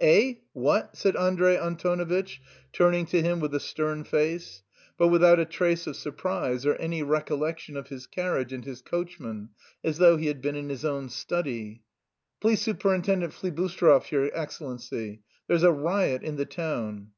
[0.00, 0.34] "Eh?
[0.52, 2.40] What?" said Andrey Antonovitch,
[2.72, 4.64] turning to him with a stern face,
[4.98, 9.50] but without a trace of surprise or any recollection of his carriage and his coachman,
[9.84, 11.84] as though he had been in his own study.
[12.40, 15.22] "Police superintendent Flibusterov, your Excellency.
[15.46, 17.12] There's a riot in the town."